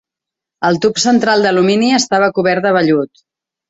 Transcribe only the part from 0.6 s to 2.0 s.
El tub central d'alumini